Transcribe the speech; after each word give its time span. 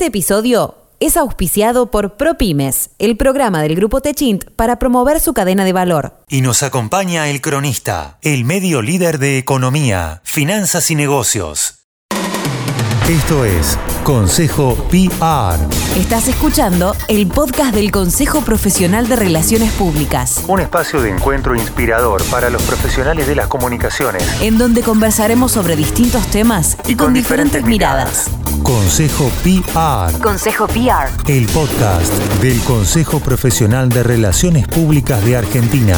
Este 0.00 0.08
episodio 0.08 0.76
es 0.98 1.18
auspiciado 1.18 1.90
por 1.90 2.16
ProPymes, 2.16 2.88
el 2.98 3.18
programa 3.18 3.60
del 3.60 3.74
Grupo 3.74 4.00
Techint 4.00 4.46
para 4.56 4.78
promover 4.78 5.20
su 5.20 5.34
cadena 5.34 5.62
de 5.66 5.74
valor. 5.74 6.14
Y 6.26 6.40
nos 6.40 6.62
acompaña 6.62 7.28
el 7.28 7.42
cronista, 7.42 8.16
el 8.22 8.46
medio 8.46 8.80
líder 8.80 9.18
de 9.18 9.36
economía, 9.36 10.22
finanzas 10.24 10.90
y 10.90 10.94
negocios. 10.94 11.80
Esto 13.10 13.44
es 13.44 13.76
Consejo 14.04 14.74
PR. 14.88 15.58
Estás 15.98 16.28
escuchando 16.28 16.94
el 17.08 17.26
podcast 17.26 17.74
del 17.74 17.90
Consejo 17.90 18.40
Profesional 18.40 19.06
de 19.06 19.16
Relaciones 19.16 19.72
Públicas, 19.72 20.44
Un 20.48 20.60
espacio 20.60 21.02
de 21.02 21.10
encuentro 21.10 21.54
inspirador 21.56 22.24
para 22.30 22.48
los 22.48 22.62
profesionales 22.62 23.26
de 23.26 23.34
las 23.34 23.48
comunicaciones. 23.48 24.22
en 24.40 24.56
donde 24.56 24.82
conversaremos 24.82 25.52
sobre 25.52 25.76
distintos 25.76 26.26
temas 26.28 26.78
y, 26.86 26.94
con, 26.94 27.12
diferentes, 27.12 27.64
miradas. 27.64 28.30
Consejo 28.62 29.30
PR. 29.42 30.20
Consejo 30.22 30.66
PR. 30.66 31.30
El 31.30 31.46
podcast 31.46 32.12
del 32.40 32.58
Consejo 32.60 33.20
Profesional 33.20 33.88
de 33.88 34.02
Relaciones 34.02 34.66
Públicas 34.68 35.24
de 35.24 35.36
Argentina. 35.36 35.96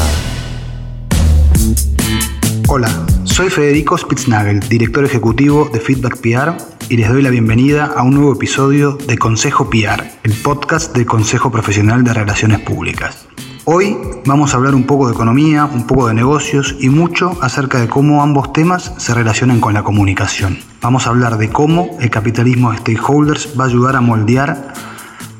Hola, 2.68 2.88
soy 3.24 3.50
Federico 3.50 3.96
Spitznagel, 3.98 4.60
director 4.60 5.04
ejecutivo 5.04 5.68
de 5.72 5.80
Feedback 5.80 6.18
PR, 6.20 6.56
y 6.88 6.96
les 6.96 7.08
doy 7.08 7.22
la 7.22 7.30
bienvenida 7.30 7.86
a 7.86 8.02
un 8.02 8.14
nuevo 8.14 8.32
episodio 8.32 8.96
de 9.06 9.18
Consejo 9.18 9.68
PR, 9.68 10.04
el 10.22 10.32
podcast 10.32 10.94
del 10.94 11.06
Consejo 11.06 11.50
Profesional 11.50 12.04
de 12.04 12.14
Relaciones 12.14 12.60
Públicas. 12.60 13.26
Hoy 13.64 13.96
vamos 14.26 14.52
a 14.52 14.56
hablar 14.56 14.74
un 14.74 14.82
poco 14.82 15.06
de 15.06 15.12
economía, 15.12 15.66
un 15.66 15.86
poco 15.86 16.08
de 16.08 16.14
negocios 16.14 16.74
y 16.80 16.88
mucho 16.88 17.38
acerca 17.40 17.78
de 17.78 17.86
cómo 17.86 18.20
ambos 18.20 18.52
temas 18.52 18.92
se 18.96 19.14
relacionan 19.14 19.60
con 19.60 19.72
la 19.72 19.84
comunicación. 19.84 20.58
Vamos 20.80 21.06
a 21.06 21.10
hablar 21.10 21.38
de 21.38 21.48
cómo 21.48 21.96
el 22.00 22.10
capitalismo 22.10 22.72
de 22.72 22.78
stakeholders 22.78 23.54
va 23.58 23.62
a 23.62 23.66
ayudar 23.68 23.94
a 23.94 24.00
moldear 24.00 24.72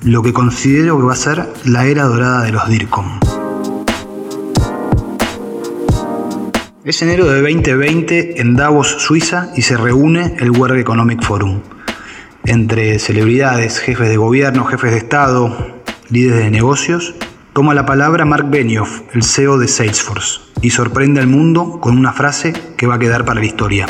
lo 0.05 0.23
que 0.23 0.33
considero 0.33 0.99
que 0.99 1.03
va 1.05 1.15
a 1.15 1.17
ser 1.17 1.53
la 1.65 1.87
era 1.87 2.05
dorada 2.05 2.45
de 2.45 2.53
los 2.53 2.69
DIRCOM. 2.69 3.19
Es 6.85 7.03
enero 7.03 7.27
de 7.27 7.43
2020 7.43 8.41
en 8.41 8.55
Davos, 8.55 8.87
Suiza, 9.01 9.49
y 9.57 9.63
se 9.63 9.77
reúne 9.77 10.37
el 10.39 10.53
World 10.53 10.79
Economic 10.79 11.25
Forum. 11.25 11.61
Entre 12.45 13.01
celebridades, 13.01 13.81
jefes 13.81 14.09
de 14.09 14.17
gobierno, 14.17 14.65
jefes 14.65 14.93
de 14.93 14.99
Estado, 14.99 15.83
líderes 16.09 16.45
de 16.45 16.51
negocios, 16.53 17.17
toma 17.53 17.75
la 17.75 17.85
palabra 17.85 18.25
Mark 18.25 18.47
Benioff, 18.49 19.03
el 19.15 19.23
CEO 19.23 19.59
de 19.59 19.69
Salesforce, 19.69 20.41
y 20.63 20.71
sorprende 20.71 21.21
al 21.21 21.27
mundo 21.27 21.79
con 21.81 21.99
una 21.99 22.13
frase 22.13 22.53
que 22.77 22.87
va 22.87 22.95
a 22.95 22.99
quedar 22.99 23.25
para 23.25 23.41
la 23.41 23.47
historia. 23.47 23.87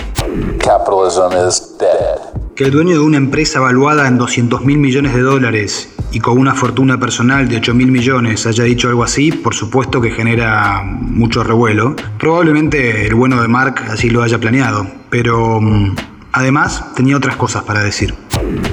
Capitalism 0.59 1.49
is 1.49 1.77
dead. 1.79 2.19
Que 2.57 2.65
el 2.65 2.71
dueño 2.73 2.95
de 2.95 3.01
una 3.01 3.19
empresa 3.19 3.61
valuada 3.61 4.09
en 4.09 4.19
200 4.19 4.63
mil 4.65 4.79
millones 4.79 5.15
de 5.15 5.21
dólares 5.23 5.89
y 6.11 6.21
con 6.21 6.39
una 6.39 6.55
fortuna 6.55 6.99
personal 6.99 7.49
de 7.49 7.57
8 7.57 7.75
mil 7.75 7.91
millones 7.91 8.47
haya 8.47 8.65
dicho 8.65 8.89
algo 8.89 9.05
así, 9.05 9.33
por 9.33 9.55
supuesto 9.55 10.01
que 10.01 10.11
genera 10.11 10.83
mucho 10.85 11.45
revuelo. 11.45 11.95
Probablemente 12.19 13.07
el 13.07 13.15
bueno 13.15 13.41
de 13.41 13.49
Mark 13.49 13.83
así 13.91 14.11
lo 14.11 14.23
haya 14.23 14.39
planeado, 14.39 14.87
pero 15.09 15.61
mm, 15.61 15.97
además 16.33 16.85
tenía 16.95 17.17
otras 17.17 17.37
cosas 17.37 17.63
para 17.63 17.81
decir. 17.81 18.15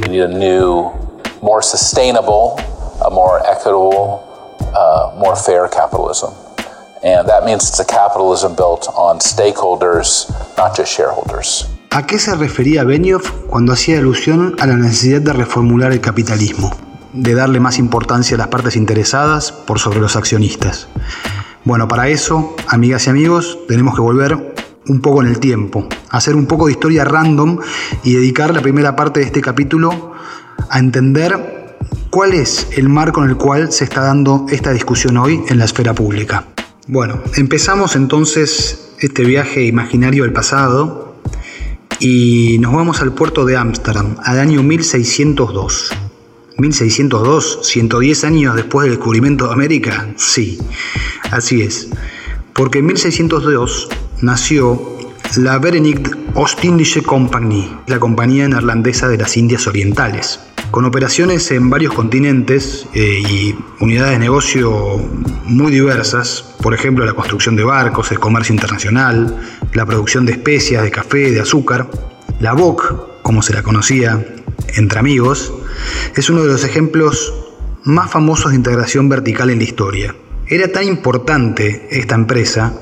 We 0.01 0.09
need 0.09 0.23
a 0.23 0.27
new, 0.27 0.91
more 1.41 1.61
sustainable, 1.61 2.55
a 3.05 3.09
more 3.09 3.39
equitable, 3.49 4.28
uh, 4.73 5.11
more 5.17 5.35
fair 5.35 5.69
capitalism. 5.69 6.33
And 7.03 7.27
that 7.29 7.45
means 7.45 7.69
it's 7.69 7.79
a 7.79 7.85
capitalism 7.85 8.55
built 8.55 8.89
on 8.95 9.19
stakeholders, 9.19 10.29
not 10.57 10.75
just 10.75 10.91
shareholders. 10.91 11.67
¿A 11.91 12.05
qué 12.05 12.19
se 12.19 12.35
refería 12.35 12.83
Benioff 12.83 13.31
cuando 13.47 13.73
hacía 13.73 13.97
alusión 13.97 14.55
a 14.59 14.67
la 14.67 14.75
necesidad 14.75 15.21
de 15.21 15.33
reformular 15.33 15.91
el 15.91 16.01
capitalismo? 16.01 16.71
De 17.13 17.33
darle 17.33 17.59
más 17.59 17.79
importancia 17.79 18.35
a 18.35 18.37
las 18.37 18.49
partes 18.49 18.75
interesadas 18.75 19.51
por 19.51 19.79
sobre 19.79 19.99
los 19.99 20.15
accionistas. 20.15 20.87
Bueno, 21.63 21.87
para 21.87 22.07
eso, 22.07 22.55
amigas 22.67 23.07
y 23.07 23.09
amigos, 23.09 23.57
tenemos 23.67 23.95
que 23.95 24.01
volver 24.01 24.55
un 24.87 25.01
poco 25.01 25.21
en 25.21 25.29
el 25.29 25.39
tiempo, 25.39 25.87
hacer 26.09 26.35
un 26.35 26.45
poco 26.45 26.67
de 26.67 26.73
historia 26.73 27.05
random 27.05 27.59
y 28.03 28.13
dedicar 28.13 28.53
la 28.53 28.61
primera 28.61 28.95
parte 28.95 29.21
de 29.21 29.25
este 29.25 29.41
capítulo 29.41 30.13
a 30.69 30.79
entender 30.79 31.58
cuál 32.09 32.33
es 32.33 32.67
el 32.75 32.89
marco 32.89 33.23
en 33.23 33.29
el 33.29 33.37
cual 33.37 33.71
se 33.71 33.83
está 33.83 34.01
dando 34.01 34.45
esta 34.49 34.71
discusión 34.71 35.17
hoy 35.17 35.41
en 35.47 35.57
la 35.57 35.65
esfera 35.65 35.93
pública. 35.93 36.45
Bueno, 36.87 37.21
empezamos 37.35 37.95
entonces 37.95 38.91
este 38.99 39.23
viaje 39.23 39.65
imaginario 39.65 40.23
al 40.23 40.33
pasado 40.33 41.15
y 41.99 42.57
nos 42.59 42.73
vamos 42.73 43.01
al 43.01 43.13
puerto 43.13 43.45
de 43.45 43.57
Ámsterdam, 43.57 44.15
al 44.23 44.39
año 44.39 44.63
1602. 44.63 45.91
1602, 46.57 47.59
110 47.63 48.23
años 48.25 48.55
después 48.55 48.85
del 48.85 48.95
descubrimiento 48.95 49.47
de 49.47 49.53
América. 49.53 50.09
Sí, 50.17 50.59
así 51.31 51.61
es. 51.61 51.89
Porque 52.53 52.79
en 52.79 52.87
1602 52.87 53.87
nació 54.21 54.97
la 55.37 55.57
Verenigd 55.59 56.09
Ostindische 56.33 57.01
Compagnie, 57.01 57.71
la 57.87 57.99
compañía 57.99 58.47
neerlandesa 58.47 59.07
de 59.07 59.17
las 59.17 59.37
Indias 59.37 59.67
Orientales. 59.67 60.39
Con 60.71 60.85
operaciones 60.85 61.49
en 61.49 61.71
varios 61.71 61.93
continentes 61.93 62.87
eh, 62.93 63.23
y 63.27 63.55
unidades 63.79 64.13
de 64.13 64.19
negocio 64.19 64.97
muy 65.45 65.71
diversas, 65.71 66.55
por 66.61 66.75
ejemplo 66.75 67.05
la 67.05 67.13
construcción 67.13 67.55
de 67.55 67.63
barcos, 67.63 68.11
el 68.11 68.19
comercio 68.19 68.53
internacional, 68.53 69.35
la 69.73 69.85
producción 69.87 70.27
de 70.27 70.33
especias, 70.33 70.83
de 70.83 70.91
café, 70.91 71.31
de 71.31 71.39
azúcar, 71.39 71.89
la 72.39 72.53
BOC, 72.53 73.21
como 73.23 73.41
se 73.41 73.53
la 73.53 73.63
conocía 73.63 74.23
entre 74.75 74.99
amigos, 74.99 75.51
es 76.15 76.29
uno 76.29 76.43
de 76.43 76.49
los 76.49 76.63
ejemplos 76.63 77.33
más 77.83 78.11
famosos 78.11 78.51
de 78.51 78.57
integración 78.57 79.09
vertical 79.09 79.49
en 79.49 79.57
la 79.57 79.63
historia. 79.63 80.15
Era 80.47 80.71
tan 80.71 80.83
importante 80.83 81.87
esta 81.89 82.13
empresa 82.13 82.73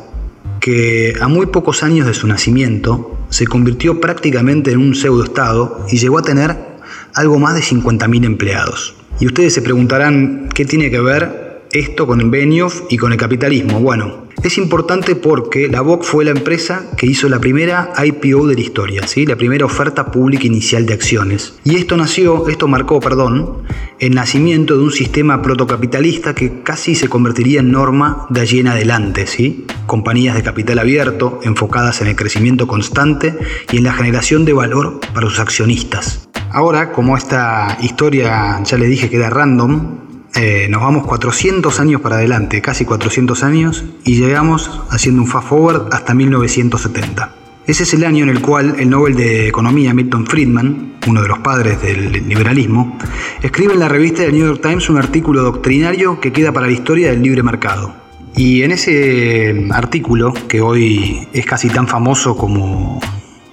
que 0.59 1.13
a 1.21 1.29
muy 1.29 1.45
pocos 1.45 1.83
años 1.83 2.05
de 2.05 2.13
su 2.13 2.27
nacimiento 2.27 3.17
se 3.29 3.47
convirtió 3.47 4.01
prácticamente 4.01 4.71
en 4.71 4.79
un 4.79 4.93
pseudoestado 4.93 5.85
y 5.89 5.97
llegó 5.97 6.17
a 6.17 6.23
tener 6.23 6.76
algo 7.17 7.39
más 7.39 7.55
de 7.55 7.61
50.000 7.61 8.25
empleados. 8.25 8.95
Y 9.19 9.25
ustedes 9.25 9.53
se 9.53 9.61
preguntarán 9.61 10.49
qué 10.53 10.65
tiene 10.65 10.89
que 10.91 10.99
ver 10.99 11.63
esto 11.71 12.07
con 12.07 12.29
Benioff 12.31 12.83
y 12.89 12.97
con 12.97 13.11
el 13.11 13.17
capitalismo. 13.17 13.79
Bueno, 13.79 14.27
es 14.43 14.57
importante 14.59 15.15
porque 15.15 15.67
la 15.67 15.81
BOC 15.81 16.03
fue 16.03 16.23
la 16.23 16.31
empresa 16.31 16.91
que 16.95 17.07
hizo 17.07 17.27
la 17.27 17.39
primera 17.39 17.91
IPO 17.97 18.47
de 18.47 18.53
la 18.53 18.61
historia, 18.61 19.07
¿sí? 19.07 19.25
la 19.25 19.35
primera 19.35 19.65
oferta 19.65 20.11
pública 20.11 20.45
inicial 20.45 20.85
de 20.85 20.93
acciones. 20.93 21.55
Y 21.63 21.75
esto 21.75 21.97
nació, 21.97 22.47
esto 22.47 22.67
marcó, 22.67 22.99
perdón, 22.99 23.63
el 23.99 24.13
nacimiento 24.13 24.77
de 24.77 24.83
un 24.83 24.91
sistema 24.91 25.41
protocapitalista 25.41 26.35
que 26.35 26.61
casi 26.61 26.93
se 26.93 27.09
convertiría 27.09 27.61
en 27.61 27.71
norma 27.71 28.27
de 28.29 28.41
allí 28.41 28.59
en 28.59 28.67
adelante. 28.67 29.25
¿sí? 29.25 29.65
Compañías 29.87 30.35
de 30.35 30.43
capital 30.43 30.77
abierto, 30.77 31.39
enfocadas 31.43 32.01
en 32.01 32.07
el 32.07 32.15
crecimiento 32.15 32.67
constante 32.67 33.35
y 33.71 33.77
en 33.77 33.83
la 33.83 33.93
generación 33.93 34.45
de 34.45 34.53
valor 34.53 34.99
para 35.13 35.27
sus 35.27 35.39
accionistas. 35.39 36.26
Ahora, 36.57 36.91
como 36.91 37.15
esta 37.15 37.77
historia 37.83 38.63
ya 38.63 38.77
les 38.79 38.89
dije 38.89 39.11
que 39.11 39.17
era 39.17 39.29
random, 39.29 39.99
eh, 40.33 40.65
nos 40.71 40.81
vamos 40.81 41.05
400 41.05 41.79
años 41.79 42.01
para 42.01 42.15
adelante, 42.15 42.63
casi 42.63 42.83
400 42.83 43.43
años, 43.43 43.85
y 44.03 44.15
llegamos 44.15 44.81
haciendo 44.89 45.21
un 45.21 45.27
fast 45.27 45.49
forward 45.49 45.93
hasta 45.93 46.15
1970. 46.15 47.31
Ese 47.67 47.83
es 47.83 47.93
el 47.93 48.03
año 48.05 48.23
en 48.23 48.29
el 48.29 48.41
cual 48.41 48.73
el 48.79 48.89
Nobel 48.89 49.15
de 49.15 49.47
Economía 49.47 49.93
Milton 49.93 50.25
Friedman, 50.25 50.95
uno 51.05 51.21
de 51.21 51.27
los 51.27 51.37
padres 51.37 51.79
del 51.79 52.27
liberalismo, 52.27 52.97
escribe 53.43 53.73
en 53.73 53.79
la 53.79 53.87
revista 53.87 54.23
del 54.23 54.33
New 54.33 54.47
York 54.47 54.59
Times 54.59 54.89
un 54.89 54.97
artículo 54.97 55.43
doctrinario 55.43 56.19
que 56.19 56.33
queda 56.33 56.51
para 56.51 56.65
la 56.65 56.73
historia 56.73 57.11
del 57.11 57.21
libre 57.21 57.43
mercado. 57.43 57.93
Y 58.35 58.63
en 58.63 58.71
ese 58.71 59.67
artículo, 59.71 60.33
que 60.47 60.59
hoy 60.61 61.27
es 61.33 61.45
casi 61.45 61.69
tan 61.69 61.87
famoso 61.87 62.35
como 62.35 62.99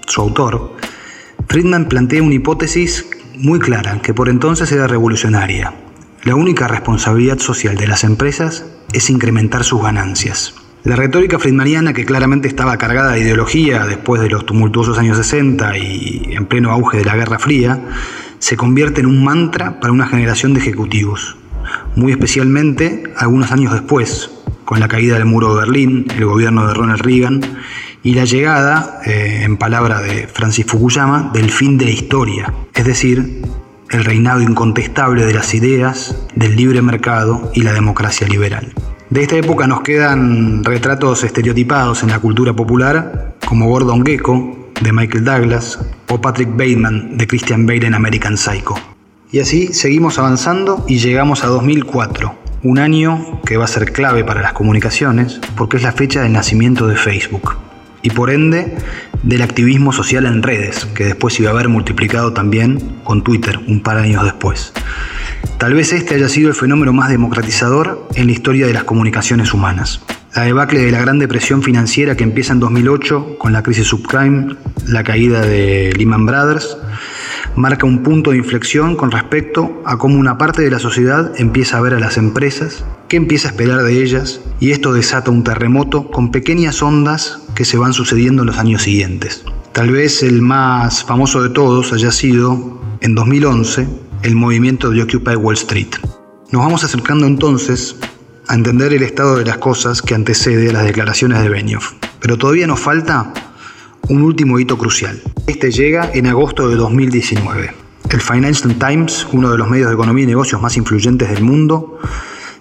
su 0.07 0.23
autor, 0.23 0.74
Friedman 1.55 1.85
plantea 1.85 2.21
una 2.21 2.35
hipótesis 2.35 3.07
muy 3.37 3.61
clara, 3.61 4.03
que 4.03 4.13
por 4.13 4.29
entonces 4.29 4.73
era 4.73 4.89
revolucionaria. 4.89 5.73
La 6.25 6.35
única 6.35 6.67
responsabilidad 6.67 7.39
social 7.39 7.77
de 7.77 7.87
las 7.87 8.03
empresas 8.03 8.67
es 8.93 9.09
incrementar 9.09 9.63
sus 9.63 9.81
ganancias. 9.81 10.57
La 10.83 10.97
retórica 10.97 11.39
friedmaniana, 11.39 11.93
que 11.93 12.05
claramente 12.05 12.49
estaba 12.49 12.77
cargada 12.77 13.13
de 13.13 13.21
ideología 13.21 13.87
después 13.87 14.21
de 14.21 14.31
los 14.31 14.45
tumultuosos 14.45 14.99
años 14.99 15.17
60 15.17 15.79
y 15.79 16.31
en 16.33 16.47
pleno 16.47 16.73
auge 16.73 16.99
de 16.99 17.05
la 17.05 17.15
Guerra 17.15 17.39
Fría, 17.39 17.81
se 18.41 18.57
convierte 18.57 19.03
en 19.03 19.07
un 19.07 19.23
mantra 19.23 19.79
para 19.79 19.93
una 19.93 20.09
generación 20.09 20.55
de 20.55 20.61
ejecutivos, 20.61 21.37
muy 21.95 22.11
especialmente 22.11 23.13
algunos 23.17 23.53
años 23.53 23.73
después, 23.73 24.29
con 24.65 24.81
la 24.81 24.89
caída 24.89 25.15
del 25.15 25.27
muro 25.27 25.55
de 25.55 25.61
Berlín, 25.61 26.07
el 26.17 26.25
gobierno 26.25 26.67
de 26.67 26.75
Ronald 26.75 27.03
Reagan 27.03 27.43
y 28.05 28.13
la 28.13 28.27
llegada, 28.27 29.01
eh, 29.07 29.41
en 29.45 29.57
palabra 29.57 30.03
de 30.03 30.29
Francis 30.29 30.67
Fukuyama, 30.67 31.31
del 31.33 31.51
fin 31.51 31.79
de 31.79 31.87
la 31.87 31.91
historia, 31.91 32.53
es 32.75 32.85
decir, 32.85 33.43
el 33.91 34.05
reinado 34.05 34.43
incontestable 34.43 35.25
de 35.25 35.33
las 35.33 35.55
ideas, 35.55 36.15
del 36.35 36.55
libre 36.55 36.83
mercado 36.83 37.51
y 37.55 37.63
la 37.63 37.73
democracia 37.73 38.29
liberal. 38.29 38.75
De 39.09 39.23
esta 39.23 39.37
época 39.37 39.67
nos 39.67 39.81
quedan 39.81 40.65
retratos 40.65 41.25
estereotipados 41.25 42.03
en 42.03 42.11
la 42.11 42.19
cultura 42.19 42.53
popular, 42.53 43.37
como 43.47 43.69
Gordon 43.69 44.05
Gekko, 44.05 44.73
de 44.83 44.93
Michael 44.93 45.25
Douglas, 45.25 45.79
o 46.11 46.21
Patrick 46.21 46.51
Bateman, 46.51 47.17
de 47.17 47.27
Christian 47.27 47.65
Bale 47.65 47.87
en 47.87 47.95
American 47.95 48.37
Psycho. 48.37 48.75
Y 49.33 49.39
así 49.39 49.73
seguimos 49.73 50.19
avanzando 50.19 50.85
y 50.87 50.99
llegamos 50.99 51.43
a 51.43 51.47
2004, 51.47 52.35
un 52.65 52.79
año 52.79 53.41
que 53.47 53.57
va 53.57 53.65
a 53.65 53.69
ser 53.69 53.93
clave 53.93 54.25
para 54.25 54.43
las 54.43 54.53
comunicaciones 54.53 55.41
porque 55.57 55.79
es 55.79 55.83
la 55.83 55.93
fecha 55.93 56.21
del 56.21 56.33
nacimiento 56.33 56.87
de 56.87 56.97
Facebook 56.97 57.57
y 58.05 58.11
por 58.11 58.31
ende 58.31 58.77
del 59.23 59.43
activismo 59.43 59.93
social 59.93 60.27
en 60.27 60.43
redes, 60.43 60.85
que 60.95 61.07
después 61.07 61.41
iba 61.41 61.49
a 61.49 61.55
haber 61.55 61.69
multiplicado 61.69 62.35
también 62.35 63.01
con 63.03 63.25
Twitter 63.25 63.59
un 63.67 63.81
par 63.81 63.97
de 63.97 64.05
años 64.05 64.25
después. 64.25 64.73
Tal 65.59 65.73
vez 65.73 65.93
este 65.93 66.15
haya 66.15 66.29
sido 66.29 66.51
el 66.51 66.55
fenómeno 66.55 66.93
más 66.93 67.09
democratizador 67.09 68.07
en 68.15 68.27
la 68.27 68.33
historia 68.33 68.67
de 68.67 68.75
las 68.75 68.85
comunicaciones 68.85 69.55
humanas. 69.55 70.03
La 70.37 70.43
debacle 70.43 70.81
de 70.81 70.91
la 70.91 71.01
gran 71.01 71.19
depresión 71.19 71.63
financiera 71.63 72.15
que 72.17 72.25
empieza 72.25 72.53
en 72.53 72.61
2008 72.61 73.39
con 73.39 73.53
la 73.55 73.63
crisis 73.63 73.87
subprime, 73.87 74.57
la 74.87 75.03
caída 75.03 75.41
de 75.41 75.95
Lehman 75.97 76.27
Brothers, 76.27 76.77
marca 77.57 77.87
un 77.87 78.03
punto 78.03 78.33
de 78.33 78.37
inflexión 78.37 78.97
con 78.97 79.13
respecto 79.13 79.83
a 79.87 79.97
cómo 79.97 80.19
una 80.19 80.37
parte 80.37 80.61
de 80.61 80.71
la 80.71 80.79
sociedad 80.79 81.33
empieza 81.39 81.79
a 81.79 81.81
ver 81.81 81.95
a 81.95 82.01
las 82.01 82.19
empresas, 82.19 82.85
empieza 83.17 83.49
a 83.49 83.51
esperar 83.53 83.83
de 83.83 84.03
ellas, 84.03 84.41
y 84.61 84.71
esto 84.71 84.93
desata 84.93 85.31
un 85.31 85.45
terremoto 85.45 86.11
con 86.11 86.31
pequeñas 86.31 86.83
ondas 86.83 87.41
que 87.55 87.65
se 87.65 87.77
van 87.77 87.93
sucediendo 87.93 88.43
en 88.43 88.47
los 88.47 88.59
años 88.59 88.83
siguientes. 88.83 89.45
Tal 89.73 89.91
vez 89.91 90.23
el 90.23 90.41
más 90.41 91.05
famoso 91.05 91.43
de 91.43 91.51
todos 91.51 91.93
haya 91.93 92.13
sido, 92.13 92.81
en 93.01 93.15
2011, 93.15 93.89
el 94.23 94.37
movimiento 94.37 94.91
de 94.91 95.03
Occupy 95.03 95.37
Wall 95.37 95.55
Street. 95.55 95.97
Nos 96.51 96.63
vamos 96.63 96.85
acercando 96.85 97.27
entonces 97.27 97.97
a 98.47 98.55
entender 98.55 98.93
el 98.93 99.03
estado 99.03 99.37
de 99.37 99.45
las 99.45 99.59
cosas 99.59 100.01
que 100.01 100.15
antecede 100.15 100.71
a 100.71 100.73
las 100.73 100.85
declaraciones 100.85 101.43
de 101.43 101.49
Benioff. 101.49 101.93
Pero 102.21 102.39
todavía 102.39 102.67
nos 102.67 102.81
falta 102.81 103.33
un 104.09 104.23
último 104.23 104.59
hito 104.59 104.79
crucial. 104.79 105.21
Este 105.47 105.71
llega 105.71 106.11
en 106.15 106.27
agosto 106.27 106.69
de 106.69 106.77
2019. 106.77 107.75
El 108.11 108.21
Financial 108.21 108.75
Times, 108.77 109.27
uno 109.33 109.51
de 109.51 109.59
los 109.59 109.69
medios 109.69 109.89
de 109.89 109.95
economía 109.95 110.25
y 110.25 110.29
negocios 110.29 110.63
más 110.63 110.77
influyentes 110.77 111.31
del 111.31 111.43
mundo, 111.43 111.99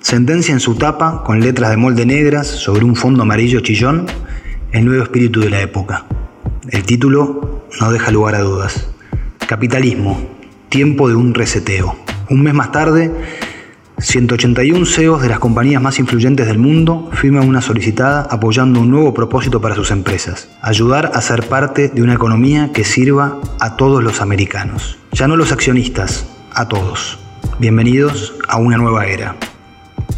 sentencia 0.04 0.54
en 0.54 0.60
su 0.60 0.76
tapa, 0.76 1.24
con 1.24 1.40
letras 1.40 1.72
de 1.72 1.78
molde 1.78 2.06
negras 2.06 2.46
sobre 2.46 2.84
un 2.84 2.96
fondo 2.96 3.24
amarillo 3.24 3.62
chillón, 3.62 4.06
el 4.74 4.86
nuevo 4.86 5.02
espíritu 5.02 5.40
de 5.40 5.50
la 5.50 5.62
época. 5.62 6.06
El 6.70 6.84
título 6.84 7.64
no 7.80 7.92
deja 7.92 8.12
lugar 8.12 8.36
a 8.36 8.42
dudas. 8.42 8.90
Capitalismo, 9.48 10.22
tiempo 10.68 11.08
de 11.08 11.16
un 11.16 11.34
reseteo. 11.34 11.96
Un 12.30 12.44
mes 12.44 12.54
más 12.54 12.74
tarde, 12.74 13.12
181 13.98 14.86
CEOs 14.86 15.22
de 15.22 15.30
las 15.30 15.40
compañías 15.40 15.82
más 15.82 15.98
influyentes 16.00 16.48
del 16.48 16.60
mundo 16.60 17.10
firman 17.14 17.48
una 17.48 17.62
solicitada 17.62 18.28
apoyando 18.30 18.82
un 18.82 18.92
nuevo 18.92 19.14
propósito 19.14 19.62
para 19.62 19.76
sus 19.76 19.90
empresas, 19.90 20.50
ayudar 20.62 21.12
a 21.14 21.22
ser 21.22 21.48
parte 21.48 21.88
de 21.88 22.02
una 22.02 22.14
economía 22.14 22.72
que 22.74 22.84
sirva 22.84 23.40
a 23.62 23.78
todos 23.78 24.04
los 24.04 24.20
americanos, 24.20 24.98
ya 25.14 25.30
no 25.30 25.38
los 25.38 25.54
accionistas, 25.54 26.28
a 26.52 26.68
todos. 26.68 27.20
Bienvenidos 27.58 28.34
a 28.50 28.58
una 28.58 28.78
nueva 28.78 29.06
era. 29.06 29.38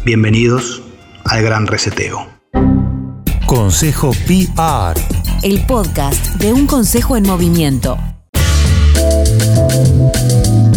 Bienvenidos 0.06 0.84
al 1.24 1.42
gran 1.42 1.66
reseteo. 1.66 2.28
Consejo 3.44 4.12
PR. 4.28 4.96
El 5.42 5.66
podcast 5.66 6.36
de 6.36 6.52
un 6.52 6.68
consejo 6.68 7.16
en 7.16 7.24
movimiento 7.24 7.98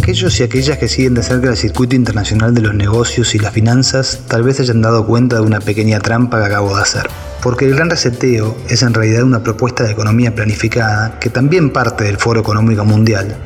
Aquellos 0.01 0.39
y 0.39 0.41
aquellas 0.41 0.79
que 0.79 0.87
siguen 0.87 1.13
de 1.13 1.21
cerca 1.21 1.49
el 1.49 1.57
circuito 1.57 1.95
internacional 1.95 2.55
de 2.55 2.61
los 2.61 2.73
negocios 2.73 3.35
y 3.35 3.37
las 3.37 3.53
finanzas 3.53 4.21
tal 4.27 4.41
vez 4.41 4.61
hayan 4.61 4.81
dado 4.81 5.05
cuenta 5.05 5.35
de 5.35 5.43
una 5.43 5.59
pequeña 5.59 5.99
trampa 5.99 6.39
que 6.39 6.45
acabo 6.45 6.75
de 6.75 6.81
hacer. 6.81 7.07
Porque 7.43 7.65
el 7.65 7.75
gran 7.75 7.91
reseteo 7.91 8.57
es 8.67 8.81
en 8.81 8.95
realidad 8.95 9.21
una 9.21 9.43
propuesta 9.43 9.83
de 9.83 9.91
economía 9.91 10.33
planificada 10.33 11.19
que 11.19 11.29
también 11.29 11.69
parte 11.69 12.03
del 12.03 12.17
Foro 12.17 12.39
Económico 12.39 12.83
Mundial, 12.83 13.37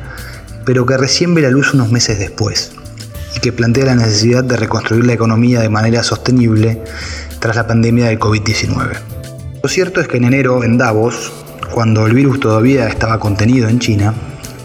pero 0.64 0.86
que 0.86 0.96
recién 0.96 1.34
ve 1.34 1.42
la 1.42 1.50
luz 1.50 1.74
unos 1.74 1.92
meses 1.92 2.18
después 2.18 2.73
que 3.44 3.52
plantea 3.52 3.84
la 3.84 3.94
necesidad 3.94 4.42
de 4.42 4.56
reconstruir 4.56 5.04
la 5.04 5.12
economía 5.12 5.60
de 5.60 5.68
manera 5.68 6.02
sostenible 6.02 6.82
tras 7.40 7.56
la 7.56 7.66
pandemia 7.66 8.06
del 8.06 8.18
COVID-19. 8.18 8.96
Lo 9.62 9.68
cierto 9.68 10.00
es 10.00 10.08
que 10.08 10.16
en 10.16 10.24
enero 10.24 10.64
en 10.64 10.78
Davos, 10.78 11.30
cuando 11.70 12.06
el 12.06 12.14
virus 12.14 12.40
todavía 12.40 12.88
estaba 12.88 13.20
contenido 13.20 13.68
en 13.68 13.80
China, 13.80 14.14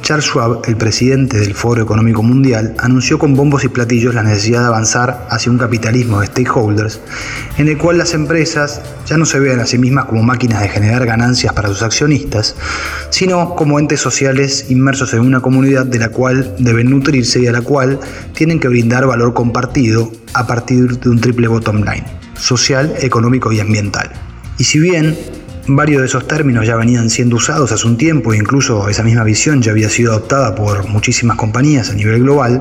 Charles 0.09 0.25
Schwab, 0.25 0.61
el 0.65 0.75
presidente 0.75 1.37
del 1.37 1.53
Foro 1.53 1.83
Económico 1.83 2.23
Mundial, 2.23 2.73
anunció 2.79 3.19
con 3.19 3.35
bombos 3.35 3.63
y 3.63 3.67
platillos 3.67 4.15
la 4.15 4.23
necesidad 4.23 4.61
de 4.61 4.65
avanzar 4.65 5.27
hacia 5.29 5.51
un 5.51 5.59
capitalismo 5.59 6.19
de 6.19 6.25
stakeholders, 6.25 6.99
en 7.59 7.67
el 7.67 7.77
cual 7.77 7.99
las 7.99 8.15
empresas 8.15 8.81
ya 9.05 9.17
no 9.17 9.27
se 9.27 9.39
vean 9.39 9.59
a 9.59 9.67
sí 9.67 9.77
mismas 9.77 10.05
como 10.05 10.23
máquinas 10.23 10.61
de 10.63 10.69
generar 10.69 11.05
ganancias 11.05 11.53
para 11.53 11.69
sus 11.69 11.83
accionistas, 11.83 12.55
sino 13.11 13.53
como 13.53 13.77
entes 13.77 14.01
sociales 14.01 14.71
inmersos 14.71 15.13
en 15.13 15.19
una 15.19 15.41
comunidad 15.41 15.85
de 15.85 15.99
la 15.99 16.09
cual 16.09 16.55
deben 16.57 16.89
nutrirse 16.89 17.41
y 17.41 17.45
a 17.45 17.51
la 17.51 17.61
cual 17.61 17.99
tienen 18.33 18.59
que 18.59 18.67
brindar 18.67 19.05
valor 19.05 19.35
compartido 19.35 20.11
a 20.33 20.47
partir 20.47 20.99
de 20.99 21.09
un 21.11 21.21
triple 21.21 21.47
bottom 21.47 21.83
line, 21.83 22.05
social, 22.33 22.95
económico 22.99 23.51
y 23.51 23.59
ambiental. 23.59 24.09
Y 24.57 24.63
si 24.63 24.79
bien 24.79 25.15
Varios 25.71 26.01
de 26.01 26.07
esos 26.07 26.27
términos 26.27 26.65
ya 26.65 26.75
venían 26.75 27.11
siendo 27.11 27.35
usados 27.35 27.71
hace 27.71 27.85
un 27.85 27.95
tiempo 27.95 28.33
e 28.33 28.37
incluso 28.37 28.89
esa 28.89 29.03
misma 29.03 29.23
visión 29.23 29.61
ya 29.61 29.69
había 29.69 29.87
sido 29.87 30.13
adoptada 30.13 30.55
por 30.55 30.87
muchísimas 30.87 31.37
compañías 31.37 31.91
a 31.91 31.93
nivel 31.93 32.23
global. 32.23 32.59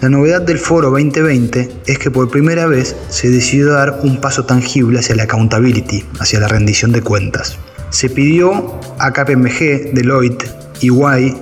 La 0.00 0.08
novedad 0.08 0.40
del 0.40 0.56
Foro 0.56 0.88
2020 0.88 1.70
es 1.86 1.98
que 1.98 2.10
por 2.10 2.30
primera 2.30 2.64
vez 2.64 2.96
se 3.10 3.28
decidió 3.28 3.72
dar 3.72 4.00
un 4.04 4.22
paso 4.22 4.46
tangible 4.46 5.00
hacia 5.00 5.16
la 5.16 5.24
accountability, 5.24 6.02
hacia 6.18 6.40
la 6.40 6.48
rendición 6.48 6.92
de 6.92 7.02
cuentas. 7.02 7.58
Se 7.90 8.08
pidió 8.08 8.80
a 8.98 9.12
KPMG, 9.12 9.92
Deloitte, 9.92 10.50
EY 10.80 11.36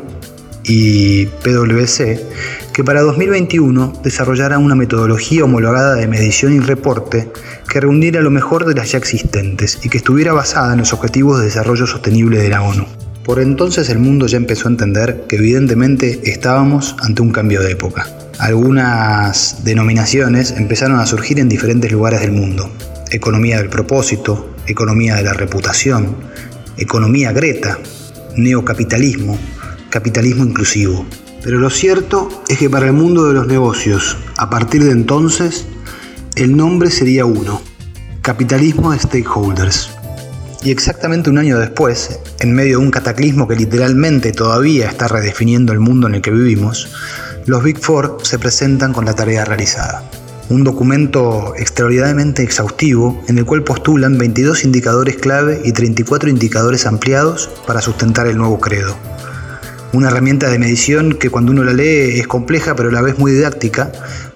y 0.65 1.27
PwC 1.27 2.27
que 2.79 2.85
para 2.85 3.01
2021 3.01 3.95
desarrollara 4.05 4.57
una 4.57 4.77
metodología 4.77 5.43
homologada 5.43 5.97
de 5.97 6.07
medición 6.07 6.53
y 6.53 6.61
reporte 6.61 7.29
que 7.69 7.81
reuniera 7.81 8.21
lo 8.21 8.31
mejor 8.31 8.67
de 8.67 8.75
las 8.77 8.93
ya 8.93 8.99
existentes 8.99 9.81
y 9.83 9.89
que 9.89 9.99
estuviera 9.99 10.33
basada 10.33 10.75
en 10.75 10.79
los 10.79 10.93
objetivos 10.93 11.41
de 11.41 11.47
desarrollo 11.47 11.89
sostenible 11.89 12.39
de 12.39 12.51
la 12.51 12.63
ONU. 12.63 12.87
Por 13.25 13.41
entonces 13.41 13.89
el 13.89 13.99
mundo 13.99 14.29
ya 14.29 14.37
empezó 14.37 14.69
a 14.69 14.71
entender 14.71 15.25
que 15.29 15.35
evidentemente 15.35 16.21
estábamos 16.31 16.95
ante 17.01 17.21
un 17.21 17.33
cambio 17.33 17.63
de 17.63 17.73
época. 17.73 18.07
Algunas 18.39 19.65
denominaciones 19.65 20.53
empezaron 20.53 21.01
a 21.01 21.07
surgir 21.07 21.41
en 21.41 21.49
diferentes 21.49 21.91
lugares 21.91 22.21
del 22.21 22.31
mundo. 22.31 22.71
Economía 23.11 23.57
del 23.57 23.71
propósito, 23.71 24.55
economía 24.69 25.17
de 25.17 25.25
la 25.25 25.33
reputación, 25.33 26.15
economía 26.77 27.33
Greta, 27.33 27.81
neocapitalismo, 28.37 29.37
capitalismo 29.91 30.45
inclusivo. 30.45 31.05
Pero 31.43 31.59
lo 31.59 31.71
cierto 31.71 32.29
es 32.49 32.59
que 32.59 32.69
para 32.69 32.87
el 32.87 32.93
mundo 32.93 33.27
de 33.27 33.35
los 33.35 33.47
negocios, 33.47 34.17
a 34.37 34.51
partir 34.51 34.85
de 34.85 34.91
entonces, 34.91 35.67
el 36.35 36.57
nombre 36.57 36.91
sería 36.91 37.25
uno, 37.25 37.61
capitalismo 38.23 38.93
de 38.93 38.99
stakeholders. 38.99 39.91
Y 40.63 40.73
exactamente 40.73 41.31
un 41.31 41.39
año 41.39 41.59
después, 41.59 42.19
en 42.41 42.53
medio 42.53 42.79
de 42.79 42.85
un 42.85 42.91
cataclismo 42.91 43.47
que 43.47 43.55
literalmente 43.55 44.33
todavía 44.33 44.89
está 44.89 45.07
redefiniendo 45.07 45.73
el 45.73 45.79
mundo 45.79 46.09
en 46.09 46.17
el 46.17 46.23
que 46.23 46.33
vivimos, 46.33 46.89
los 47.47 47.63
Big 47.63 47.79
Four 47.79 48.19
se 48.23 48.39
presentan 48.39 48.93
con 48.93 49.05
la 49.05 49.15
tarea 49.15 49.45
realizada. 49.45 50.03
Un 50.51 50.65
documento 50.65 51.55
extraordinariamente 51.57 52.43
exhaustivo 52.43 53.23
en 53.29 53.39
el 53.39 53.45
cual 53.45 53.63
postulan 53.63 54.19
22 54.19 54.65
indicadores 54.65 55.17
clave 55.17 55.61
y 55.65 55.73
34 55.73 56.29
indicadores 56.29 56.87
ampliados 56.87 57.49
para 57.67 57.81
sustentar 57.81 58.27
el 58.27 58.37
nuevo 58.37 58.59
credo. 58.59 58.97
Una 59.93 60.09
herramienta 60.09 60.49
de 60.49 60.59
medición 60.59 61.15
que 61.15 61.31
cuando 61.31 61.53
uno 61.53 61.65
la 61.65 61.73
lee 61.73 62.19
es 62.19 62.27
compleja 62.27 62.77
pero 62.77 62.91
a 62.91 62.93
la 62.93 63.01
vez 63.01 63.19
muy 63.19 63.33
didáctica 63.33 63.91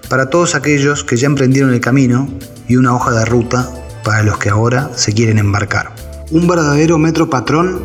para 0.09 0.29
todos 0.29 0.55
aquellos 0.55 1.03
que 1.03 1.15
ya 1.15 1.27
emprendieron 1.27 1.73
el 1.73 1.79
camino 1.79 2.27
y 2.67 2.75
una 2.77 2.95
hoja 2.95 3.11
de 3.11 3.25
ruta 3.25 3.69
para 4.03 4.23
los 4.23 4.37
que 4.39 4.49
ahora 4.49 4.89
se 4.95 5.13
quieren 5.13 5.37
embarcar. 5.37 5.93
Un 6.31 6.47
verdadero 6.47 6.97
metro 6.97 7.29
patrón 7.29 7.81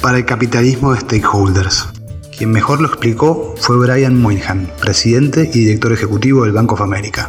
para 0.00 0.18
el 0.18 0.24
capitalismo 0.24 0.92
de 0.92 1.00
stakeholders. 1.00 1.88
Quien 2.36 2.52
mejor 2.52 2.80
lo 2.80 2.86
explicó 2.86 3.56
fue 3.58 3.76
Brian 3.78 4.16
Moynihan, 4.16 4.70
presidente 4.80 5.50
y 5.52 5.64
director 5.64 5.92
ejecutivo 5.92 6.44
del 6.44 6.52
Bank 6.52 6.72
of 6.72 6.80
America. 6.80 7.28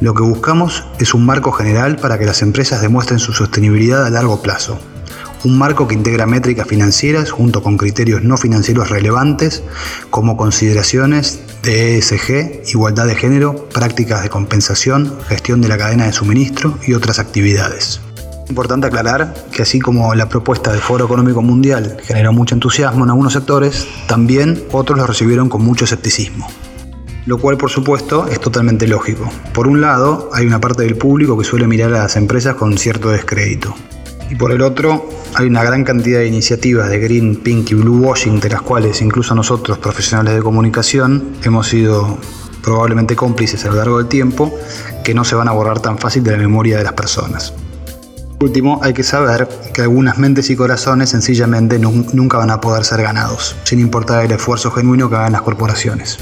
Lo 0.00 0.14
que 0.14 0.22
buscamos 0.22 0.84
es 1.00 1.12
un 1.12 1.26
marco 1.26 1.50
general 1.50 1.96
para 1.96 2.18
que 2.18 2.24
las 2.24 2.40
empresas 2.42 2.80
demuestren 2.80 3.18
su 3.18 3.32
sostenibilidad 3.32 4.06
a 4.06 4.10
largo 4.10 4.40
plazo, 4.40 4.78
un 5.44 5.58
marco 5.58 5.86
que 5.86 5.94
integra 5.94 6.26
métricas 6.26 6.66
financieras 6.66 7.30
junto 7.30 7.62
con 7.62 7.76
criterios 7.76 8.22
no 8.22 8.36
financieros 8.36 8.90
relevantes 8.90 9.62
como 10.10 10.36
consideraciones 10.36 11.40
de 11.62 11.98
ESG, 11.98 12.68
igualdad 12.72 13.06
de 13.06 13.14
género, 13.14 13.68
prácticas 13.68 14.22
de 14.22 14.30
compensación, 14.30 15.18
gestión 15.28 15.60
de 15.60 15.68
la 15.68 15.78
cadena 15.78 16.06
de 16.06 16.12
suministro 16.12 16.78
y 16.86 16.94
otras 16.94 17.18
actividades. 17.18 18.00
Importante 18.48 18.86
aclarar 18.86 19.34
que 19.52 19.62
así 19.62 19.78
como 19.78 20.14
la 20.14 20.28
propuesta 20.28 20.72
del 20.72 20.80
Foro 20.80 21.04
Económico 21.04 21.42
Mundial 21.42 21.98
generó 22.02 22.32
mucho 22.32 22.54
entusiasmo 22.54 23.04
en 23.04 23.10
algunos 23.10 23.34
sectores, 23.34 23.86
también 24.06 24.64
otros 24.72 24.98
lo 24.98 25.06
recibieron 25.06 25.48
con 25.50 25.62
mucho 25.62 25.84
escepticismo. 25.84 26.48
Lo 27.26 27.38
cual 27.38 27.58
por 27.58 27.68
supuesto 27.68 28.26
es 28.26 28.40
totalmente 28.40 28.88
lógico. 28.88 29.30
Por 29.52 29.68
un 29.68 29.82
lado, 29.82 30.30
hay 30.32 30.46
una 30.46 30.60
parte 30.60 30.84
del 30.84 30.96
público 30.96 31.36
que 31.36 31.44
suele 31.44 31.66
mirar 31.66 31.92
a 31.92 31.98
las 31.98 32.16
empresas 32.16 32.54
con 32.54 32.78
cierto 32.78 33.10
descrédito. 33.10 33.74
Y 34.30 34.34
por 34.34 34.52
el 34.52 34.60
otro, 34.60 35.08
hay 35.34 35.46
una 35.46 35.64
gran 35.64 35.84
cantidad 35.84 36.18
de 36.18 36.26
iniciativas 36.26 36.90
de 36.90 36.98
green, 36.98 37.36
pink 37.36 37.70
y 37.70 37.74
blue 37.74 37.98
washing, 38.06 38.40
de 38.40 38.50
las 38.50 38.62
cuales 38.62 39.00
incluso 39.00 39.34
nosotros, 39.34 39.78
profesionales 39.78 40.34
de 40.34 40.42
comunicación, 40.42 41.36
hemos 41.44 41.68
sido 41.68 42.18
probablemente 42.62 43.16
cómplices 43.16 43.64
a 43.64 43.68
lo 43.68 43.76
largo 43.76 43.98
del 43.98 44.08
tiempo, 44.08 44.54
que 45.02 45.14
no 45.14 45.24
se 45.24 45.34
van 45.34 45.48
a 45.48 45.52
borrar 45.52 45.80
tan 45.80 45.98
fácil 45.98 46.22
de 46.22 46.32
la 46.32 46.36
memoria 46.36 46.76
de 46.76 46.84
las 46.84 46.92
personas. 46.92 47.54
Por 48.38 48.50
último, 48.50 48.78
hay 48.82 48.92
que 48.92 49.02
saber 49.02 49.48
que 49.72 49.82
algunas 49.82 50.18
mentes 50.18 50.50
y 50.50 50.56
corazones 50.56 51.10
sencillamente 51.10 51.78
nunca 51.78 52.38
van 52.38 52.50
a 52.50 52.60
poder 52.60 52.84
ser 52.84 53.02
ganados, 53.02 53.56
sin 53.64 53.80
importar 53.80 54.24
el 54.24 54.30
esfuerzo 54.30 54.70
genuino 54.70 55.08
que 55.08 55.16
hagan 55.16 55.32
las 55.32 55.42
corporaciones. 55.42 56.18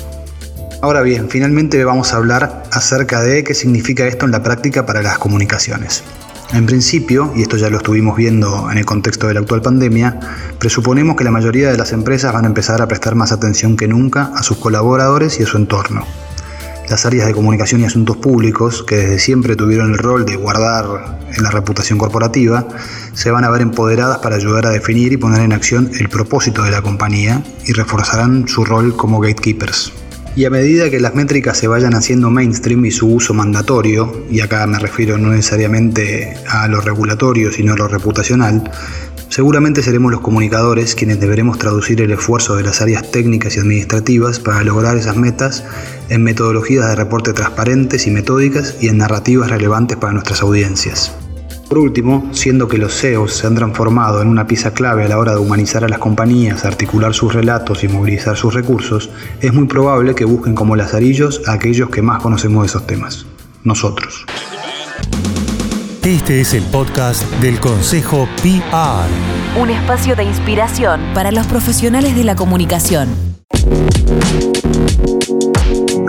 Ahora 0.81 1.03
bien, 1.03 1.29
finalmente 1.29 1.85
vamos 1.85 2.13
a 2.13 2.17
hablar 2.17 2.63
acerca 2.71 3.21
de 3.23 3.43
qué 3.43 3.55
significa 3.55 4.07
esto 4.07 4.25
en 4.25 4.33
la 4.33 4.43
práctica 4.43 4.87
para 4.87 5.03
las 5.03 5.19
comunicaciones. 5.19 6.05
En 6.57 6.65
principio, 6.65 7.35
y 7.37 7.43
esto 7.43 7.59
ya 7.59 7.69
lo 7.69 7.77
estuvimos 7.77 8.17
viendo 8.17 8.71
en 8.71 8.79
el 8.79 8.87
contexto 8.87 9.27
de 9.27 9.35
la 9.35 9.41
actual 9.41 9.61
pandemia, 9.61 10.19
presuponemos 10.59 11.15
que 11.15 11.23
la 11.23 11.31
mayoría 11.31 11.71
de 11.71 11.77
las 11.77 11.93
empresas 11.93 12.33
van 12.33 12.45
a 12.45 12.49
empezar 12.49 12.81
a 12.81 12.89
prestar 12.89 13.15
más 13.15 13.31
atención 13.31 13.77
que 13.77 13.87
nunca 13.87 14.33
a 14.35 14.43
sus 14.43 14.57
colaboradores 14.57 15.39
y 15.39 15.43
a 15.43 15.47
su 15.47 15.59
entorno. 15.59 16.07
Las 16.89 17.05
áreas 17.05 17.27
de 17.27 17.35
comunicación 17.35 17.83
y 17.83 17.85
asuntos 17.85 18.17
públicos, 18.17 18.83
que 18.85 18.97
desde 18.97 19.19
siempre 19.19 19.55
tuvieron 19.55 19.93
el 19.93 19.99
rol 19.99 20.25
de 20.25 20.37
guardar 20.37 21.19
la 21.39 21.51
reputación 21.51 21.99
corporativa, 21.99 22.67
se 23.13 23.31
van 23.31 23.45
a 23.45 23.51
ver 23.51 23.61
empoderadas 23.61 24.19
para 24.21 24.37
ayudar 24.37 24.65
a 24.65 24.71
definir 24.71 25.13
y 25.13 25.19
poner 25.19 25.43
en 25.43 25.53
acción 25.53 25.91
el 26.01 26.09
propósito 26.09 26.63
de 26.63 26.71
la 26.71 26.81
compañía 26.81 27.43
y 27.67 27.75
reforzarán 27.75 28.49
su 28.49 28.65
rol 28.65 28.97
como 28.97 29.21
gatekeepers. 29.21 29.93
Y 30.37 30.45
a 30.45 30.51
medida 30.51 30.91
que 30.91 31.01
las 31.01 31.15
métricas 31.15 31.57
se 31.57 31.67
vayan 31.67 31.95
haciendo 31.95 32.29
mainstream 32.29 32.85
y 32.85 32.91
su 32.91 33.09
uso 33.09 33.33
mandatorio, 33.33 34.27
y 34.31 34.41
acá 34.41 34.67
me 34.67 34.79
refiero 34.79 35.17
no 35.17 35.31
necesariamente 35.31 36.37
a 36.47 36.69
lo 36.69 36.83
regulatorio, 36.83 37.51
sino 37.51 37.73
a 37.73 37.77
lo 37.77 37.89
reputacional, 37.89 38.71
seguramente 39.31 39.83
seremos 39.83 40.13
los 40.13 40.21
comunicadores 40.21 40.95
quienes 40.95 41.21
deberemos 41.21 41.59
traducir 41.59 42.03
el 42.03 42.11
esfuerzo 42.11 42.55
de 42.55 42.65
las 42.65 42.83
áreas 42.83 43.11
técnicas 43.11 43.57
y 43.57 43.61
administrativas 43.61 44.39
para 44.39 44.63
lograr 44.63 44.99
esas 44.99 45.17
metas 45.17 45.65
en 46.11 46.23
metodologías 46.23 46.87
de 46.87 46.97
reporte 46.97 47.33
transparentes 47.33 48.07
y 48.07 48.11
metódicas 48.11 48.77
y 48.79 48.89
en 48.89 48.99
narrativas 48.99 49.49
relevantes 49.49 49.97
para 49.97 50.13
nuestras 50.13 50.43
audiencias. 50.43 51.13
Por 51.69 51.79
último, 51.79 52.29
siendo 52.33 52.69
que 52.69 52.79
los 52.79 52.95
CEOs 52.95 53.33
se 53.33 53.47
han 53.47 53.57
transformado 53.57 54.23
en 54.23 54.29
una 54.29 54.47
pieza 54.47 54.73
clave 54.73 55.05
a 55.05 55.09
la 55.09 55.19
hora 55.19 55.33
de 55.33 55.39
humanizar 55.39 55.85
a 55.85 55.89
las 55.89 55.99
compañías, 55.99 56.65
articular 56.65 57.13
sus 57.13 57.35
relatos 57.35 57.83
y 57.83 57.89
movilizar 57.89 58.37
sus 58.37 58.55
recursos, 58.55 59.11
es 59.41 59.53
muy 59.53 59.67
probable 59.67 60.15
que 60.15 60.25
busquen 60.25 60.55
como 60.55 60.77
lazarillos 60.77 61.43
a 61.49 61.55
aquellos 61.55 61.91
que 61.91 62.03
más 62.03 62.23
conocemos 62.23 62.63
de 62.63 62.67
esos 62.69 62.87
temas, 62.87 63.27
nosotros. 63.65 64.25
Este 66.05 66.41
es 66.41 66.55
el 66.55 66.63
podcast 66.63 67.25
del 67.41 67.59
Consejo 67.59 68.29
PR, 68.41 69.61
un 69.61 69.71
espacio 69.71 70.15
de 70.15 70.23
inspiración 70.23 71.01
para 71.15 71.33
los 71.33 71.49
profesionales 71.49 72.15
de 72.15 72.23
la 72.23 72.37
comunicación. 72.37 73.09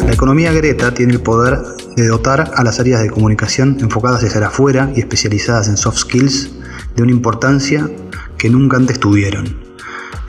La 0.07 0.13
economía 0.13 0.53
Greta 0.53 0.93
tiene 0.93 1.11
el 1.11 1.21
poder 1.21 1.59
de 1.97 2.07
dotar 2.07 2.53
a 2.55 2.63
las 2.63 2.79
áreas 2.79 3.01
de 3.01 3.09
comunicación 3.09 3.75
enfocadas 3.81 4.23
hacia 4.23 4.47
afuera 4.47 4.89
y 4.95 5.01
especializadas 5.01 5.67
en 5.67 5.75
soft 5.75 5.97
skills 5.97 6.49
de 6.95 7.03
una 7.03 7.11
importancia 7.11 7.91
que 8.37 8.49
nunca 8.49 8.77
antes 8.77 9.01
tuvieron. 9.01 9.57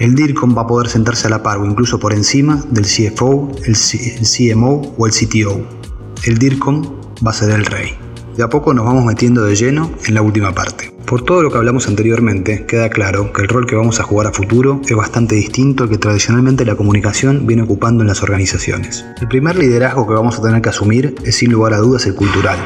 El 0.00 0.16
DIRCOM 0.16 0.58
va 0.58 0.62
a 0.62 0.66
poder 0.66 0.88
sentarse 0.88 1.28
a 1.28 1.30
la 1.30 1.44
par 1.44 1.58
o 1.58 1.64
incluso 1.64 2.00
por 2.00 2.12
encima 2.12 2.60
del 2.70 2.86
CFO, 2.86 3.52
el, 3.64 3.76
CMO 3.76 4.96
o 4.98 5.06
el 5.06 5.12
CTO. 5.12 5.64
El 6.24 6.38
DIRCOM 6.38 6.82
va 7.24 7.30
a 7.30 7.34
ser 7.34 7.50
el 7.50 7.64
rey. 7.64 7.96
De 8.36 8.42
a 8.42 8.48
poco 8.48 8.74
nos 8.74 8.84
vamos 8.84 9.04
metiendo 9.04 9.44
de 9.44 9.54
lleno 9.54 9.92
en 10.06 10.14
la 10.14 10.22
última 10.22 10.52
parte. 10.52 10.77
Por 11.08 11.22
todo 11.22 11.42
lo 11.42 11.50
que 11.50 11.56
hablamos 11.56 11.88
anteriormente, 11.88 12.66
queda 12.66 12.90
claro 12.90 13.32
que 13.32 13.40
el 13.40 13.48
rol 13.48 13.64
que 13.64 13.74
vamos 13.74 13.98
a 13.98 14.02
jugar 14.02 14.26
a 14.26 14.32
futuro 14.32 14.82
es 14.86 14.94
bastante 14.94 15.36
distinto 15.36 15.84
al 15.84 15.88
que 15.88 15.96
tradicionalmente 15.96 16.66
la 16.66 16.76
comunicación 16.76 17.46
viene 17.46 17.62
ocupando 17.62 18.02
en 18.02 18.08
las 18.08 18.22
organizaciones. 18.22 19.06
El 19.18 19.26
primer 19.26 19.56
liderazgo 19.56 20.06
que 20.06 20.12
vamos 20.12 20.38
a 20.38 20.42
tener 20.42 20.60
que 20.60 20.68
asumir 20.68 21.14
es 21.24 21.36
sin 21.36 21.50
lugar 21.50 21.72
a 21.72 21.78
dudas 21.78 22.04
el 22.04 22.14
cultural. 22.14 22.58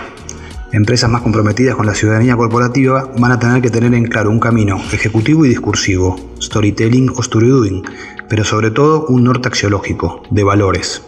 Empresas 0.72 1.08
más 1.08 1.22
comprometidas 1.22 1.76
con 1.76 1.86
la 1.86 1.94
ciudadanía 1.94 2.34
corporativa 2.34 3.12
van 3.16 3.30
a 3.30 3.38
tener 3.38 3.62
que 3.62 3.70
tener 3.70 3.94
en 3.94 4.06
claro 4.06 4.30
un 4.30 4.40
camino 4.40 4.82
ejecutivo 4.92 5.46
y 5.46 5.50
discursivo, 5.50 6.16
storytelling 6.42 7.10
o 7.14 7.22
storydoing, 7.22 7.84
pero 8.28 8.42
sobre 8.42 8.72
todo 8.72 9.06
un 9.06 9.22
norte 9.22 9.46
axiológico, 9.46 10.24
de 10.32 10.42
valores. 10.42 11.00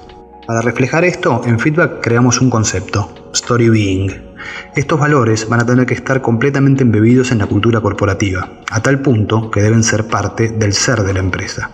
Para 0.46 0.60
reflejar 0.60 1.04
esto, 1.04 1.42
en 1.44 1.58
Feedback 1.58 2.00
creamos 2.00 2.40
un 2.40 2.48
concepto, 2.48 3.12
Story 3.32 3.70
Being, 3.70 4.33
estos 4.74 4.98
valores 4.98 5.48
van 5.48 5.60
a 5.60 5.66
tener 5.66 5.86
que 5.86 5.94
estar 5.94 6.20
completamente 6.22 6.82
embebidos 6.82 7.30
en 7.32 7.38
la 7.38 7.46
cultura 7.46 7.80
corporativa, 7.80 8.48
a 8.70 8.82
tal 8.82 9.00
punto 9.00 9.50
que 9.50 9.62
deben 9.62 9.82
ser 9.82 10.06
parte 10.06 10.48
del 10.48 10.72
ser 10.72 11.02
de 11.02 11.14
la 11.14 11.20
empresa. 11.20 11.70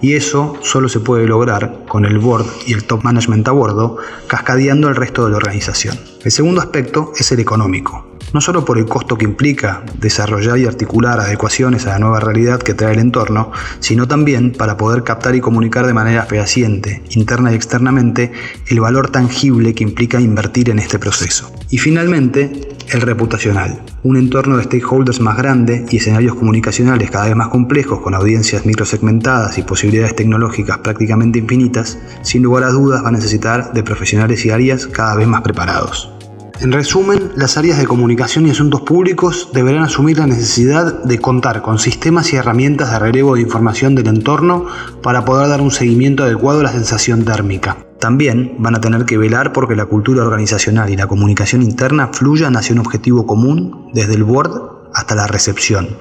Y 0.00 0.14
eso 0.14 0.58
solo 0.62 0.88
se 0.88 1.00
puede 1.00 1.26
lograr 1.26 1.80
con 1.88 2.04
el 2.04 2.18
board 2.18 2.46
y 2.66 2.72
el 2.72 2.84
top 2.84 3.04
management 3.04 3.48
a 3.48 3.52
bordo, 3.52 3.98
cascadeando 4.26 4.88
al 4.88 4.96
resto 4.96 5.24
de 5.24 5.30
la 5.30 5.36
organización. 5.36 5.98
El 6.24 6.30
segundo 6.30 6.60
aspecto 6.60 7.12
es 7.16 7.30
el 7.32 7.40
económico 7.40 8.11
no 8.32 8.40
solo 8.40 8.64
por 8.64 8.78
el 8.78 8.86
costo 8.86 9.16
que 9.16 9.24
implica 9.24 9.82
desarrollar 9.98 10.58
y 10.58 10.66
articular 10.66 11.20
adecuaciones 11.20 11.86
a 11.86 11.90
la 11.90 11.98
nueva 11.98 12.20
realidad 12.20 12.60
que 12.60 12.74
trae 12.74 12.94
el 12.94 12.98
entorno, 12.98 13.52
sino 13.80 14.08
también 14.08 14.52
para 14.52 14.76
poder 14.76 15.04
captar 15.04 15.34
y 15.34 15.40
comunicar 15.40 15.86
de 15.86 15.94
manera 15.94 16.24
fehaciente, 16.24 17.02
interna 17.10 17.52
y 17.52 17.54
externamente, 17.54 18.32
el 18.68 18.80
valor 18.80 19.10
tangible 19.10 19.74
que 19.74 19.84
implica 19.84 20.20
invertir 20.20 20.70
en 20.70 20.78
este 20.78 20.98
proceso. 20.98 21.52
Y 21.70 21.78
finalmente, 21.78 22.72
el 22.90 23.00
reputacional, 23.00 23.82
un 24.02 24.16
entorno 24.16 24.56
de 24.56 24.64
stakeholders 24.64 25.20
más 25.20 25.36
grande 25.36 25.86
y 25.90 25.96
escenarios 25.96 26.34
comunicacionales 26.34 27.10
cada 27.10 27.26
vez 27.26 27.36
más 27.36 27.48
complejos 27.48 28.00
con 28.00 28.14
audiencias 28.14 28.66
microsegmentadas 28.66 29.56
y 29.58 29.62
posibilidades 29.62 30.16
tecnológicas 30.16 30.78
prácticamente 30.78 31.38
infinitas, 31.38 31.98
sin 32.22 32.42
lugar 32.42 32.64
a 32.64 32.70
dudas 32.70 33.04
va 33.04 33.08
a 33.08 33.12
necesitar 33.12 33.72
de 33.72 33.82
profesionales 33.82 34.44
y 34.44 34.50
áreas 34.50 34.86
cada 34.86 35.14
vez 35.14 35.26
más 35.26 35.42
preparados. 35.42 36.21
En 36.62 36.70
resumen, 36.70 37.32
las 37.34 37.56
áreas 37.56 37.76
de 37.76 37.88
comunicación 37.88 38.46
y 38.46 38.50
asuntos 38.50 38.82
públicos 38.82 39.48
deberán 39.52 39.82
asumir 39.82 40.18
la 40.18 40.28
necesidad 40.28 41.02
de 41.02 41.18
contar 41.18 41.60
con 41.60 41.80
sistemas 41.80 42.32
y 42.32 42.36
herramientas 42.36 42.92
de 42.92 43.00
relevo 43.00 43.34
de 43.34 43.40
información 43.40 43.96
del 43.96 44.06
entorno 44.06 44.66
para 45.02 45.24
poder 45.24 45.48
dar 45.48 45.60
un 45.60 45.72
seguimiento 45.72 46.22
adecuado 46.22 46.60
a 46.60 46.62
la 46.62 46.70
sensación 46.70 47.24
térmica. 47.24 47.78
También 47.98 48.54
van 48.58 48.76
a 48.76 48.80
tener 48.80 49.06
que 49.06 49.18
velar 49.18 49.52
porque 49.52 49.74
la 49.74 49.86
cultura 49.86 50.22
organizacional 50.22 50.88
y 50.88 50.96
la 50.96 51.08
comunicación 51.08 51.62
interna 51.62 52.10
fluyan 52.12 52.56
hacia 52.56 52.74
un 52.74 52.78
objetivo 52.78 53.26
común 53.26 53.90
desde 53.92 54.14
el 54.14 54.22
board 54.22 54.92
hasta 54.94 55.16
la 55.16 55.26
recepción 55.26 55.98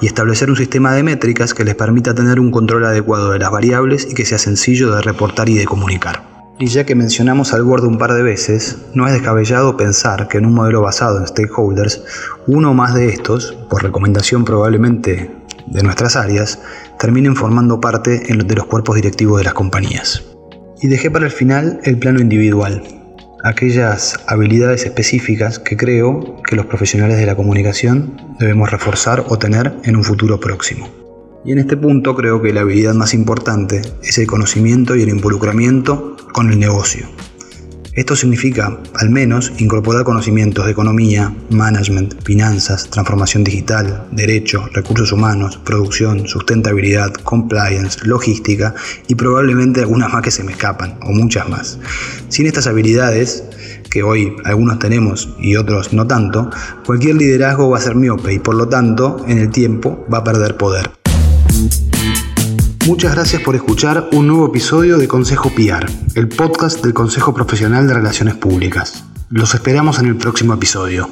y 0.00 0.06
establecer 0.06 0.50
un 0.50 0.56
sistema 0.56 0.92
de 0.92 1.04
métricas 1.04 1.54
que 1.54 1.62
les 1.62 1.76
permita 1.76 2.16
tener 2.16 2.40
un 2.40 2.50
control 2.50 2.84
adecuado 2.84 3.30
de 3.30 3.38
las 3.38 3.52
variables 3.52 4.08
y 4.10 4.14
que 4.14 4.24
sea 4.24 4.38
sencillo 4.38 4.92
de 4.92 5.02
reportar 5.02 5.48
y 5.48 5.54
de 5.54 5.66
comunicar. 5.66 6.33
Y 6.58 6.66
ya 6.66 6.84
que 6.84 6.94
mencionamos 6.94 7.52
al 7.52 7.64
board 7.64 7.84
un 7.84 7.98
par 7.98 8.12
de 8.14 8.22
veces, 8.22 8.78
no 8.94 9.06
es 9.06 9.12
descabellado 9.12 9.76
pensar 9.76 10.28
que 10.28 10.38
en 10.38 10.46
un 10.46 10.54
modelo 10.54 10.82
basado 10.82 11.18
en 11.18 11.26
stakeholders, 11.26 12.04
uno 12.46 12.70
o 12.70 12.74
más 12.74 12.94
de 12.94 13.08
estos, 13.08 13.52
por 13.68 13.82
recomendación 13.82 14.44
probablemente 14.44 15.34
de 15.66 15.82
nuestras 15.82 16.14
áreas, 16.14 16.60
terminen 16.98 17.34
formando 17.34 17.80
parte 17.80 18.20
de 18.20 18.54
los 18.54 18.66
cuerpos 18.66 18.94
directivos 18.94 19.38
de 19.38 19.44
las 19.44 19.54
compañías. 19.54 20.22
Y 20.80 20.86
dejé 20.86 21.10
para 21.10 21.26
el 21.26 21.32
final 21.32 21.80
el 21.82 21.98
plano 21.98 22.20
individual, 22.20 22.84
aquellas 23.42 24.20
habilidades 24.28 24.84
específicas 24.84 25.58
que 25.58 25.76
creo 25.76 26.40
que 26.46 26.54
los 26.54 26.66
profesionales 26.66 27.18
de 27.18 27.26
la 27.26 27.34
comunicación 27.34 28.16
debemos 28.38 28.70
reforzar 28.70 29.24
o 29.28 29.38
tener 29.38 29.74
en 29.82 29.96
un 29.96 30.04
futuro 30.04 30.38
próximo. 30.38 31.03
Y 31.44 31.52
en 31.52 31.58
este 31.58 31.76
punto 31.76 32.14
creo 32.14 32.40
que 32.40 32.54
la 32.54 32.62
habilidad 32.62 32.94
más 32.94 33.12
importante 33.12 33.82
es 34.02 34.16
el 34.16 34.26
conocimiento 34.26 34.96
y 34.96 35.02
el 35.02 35.10
involucramiento 35.10 36.16
con 36.32 36.50
el 36.50 36.58
negocio. 36.58 37.06
Esto 37.92 38.16
significa, 38.16 38.80
al 38.94 39.10
menos, 39.10 39.52
incorporar 39.58 40.02
conocimientos 40.02 40.64
de 40.64 40.72
economía, 40.72 41.32
management, 41.50 42.24
finanzas, 42.24 42.90
transformación 42.90 43.44
digital, 43.44 44.08
derecho, 44.10 44.66
recursos 44.72 45.12
humanos, 45.12 45.60
producción, 45.64 46.26
sustentabilidad, 46.26 47.12
compliance, 47.12 48.00
logística 48.04 48.74
y 49.06 49.14
probablemente 49.14 49.80
algunas 49.80 50.12
más 50.12 50.22
que 50.22 50.32
se 50.32 50.42
me 50.42 50.52
escapan, 50.52 50.98
o 51.02 51.12
muchas 51.12 51.48
más. 51.48 51.78
Sin 52.30 52.46
estas 52.46 52.66
habilidades, 52.66 53.44
que 53.90 54.02
hoy 54.02 54.34
algunos 54.44 54.80
tenemos 54.80 55.36
y 55.38 55.54
otros 55.54 55.92
no 55.92 56.06
tanto, 56.08 56.50
cualquier 56.84 57.14
liderazgo 57.14 57.70
va 57.70 57.78
a 57.78 57.82
ser 57.82 57.94
miope 57.94 58.32
y 58.32 58.38
por 58.40 58.56
lo 58.56 58.66
tanto, 58.66 59.24
en 59.28 59.38
el 59.38 59.50
tiempo, 59.50 60.04
va 60.12 60.18
a 60.18 60.24
perder 60.24 60.56
poder. 60.56 61.03
Muchas 62.86 63.14
gracias 63.14 63.42
por 63.42 63.56
escuchar 63.56 64.08
un 64.12 64.26
nuevo 64.26 64.48
episodio 64.48 64.98
de 64.98 65.08
Consejo 65.08 65.50
PR, 65.50 65.86
el 66.14 66.28
podcast 66.28 66.82
del 66.82 66.92
Consejo 66.92 67.32
Profesional 67.32 67.88
de 67.88 67.94
Relaciones 67.94 68.34
Públicas. 68.34 69.04
Los 69.30 69.54
esperamos 69.54 69.98
en 69.98 70.06
el 70.06 70.16
próximo 70.16 70.52
episodio. 70.54 71.08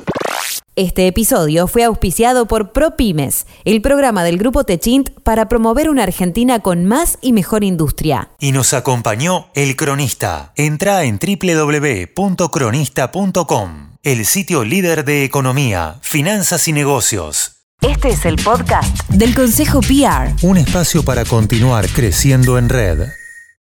Este 0.74 1.06
episodio 1.06 1.66
fue 1.66 1.84
auspiciado 1.84 2.46
por 2.46 2.72
ProPymes, 2.72 3.46
el 3.64 3.82
programa 3.82 4.24
del 4.24 4.38
Grupo 4.38 4.64
Techint 4.64 5.10
para 5.22 5.46
promover 5.48 5.90
una 5.90 6.02
Argentina 6.02 6.60
con 6.60 6.86
más 6.86 7.18
y 7.20 7.34
mejor 7.34 7.62
industria. 7.62 8.30
Y 8.38 8.52
nos 8.52 8.72
acompañó 8.72 9.48
El 9.54 9.76
Cronista. 9.76 10.54
Entra 10.56 11.04
en 11.04 11.18
www.cronista.com, 11.18 13.70
el 14.02 14.24
sitio 14.24 14.64
líder 14.64 15.04
de 15.04 15.24
economía, 15.24 15.98
finanzas 16.00 16.66
y 16.68 16.72
negocios. 16.72 17.51
Este 17.82 18.10
es 18.10 18.24
el 18.26 18.36
podcast 18.36 19.08
del 19.08 19.34
Consejo 19.34 19.80
PR. 19.80 20.32
Un 20.42 20.56
espacio 20.56 21.02
para 21.04 21.24
continuar 21.24 21.88
creciendo 21.88 22.56
en 22.56 22.68
red. 22.68 23.08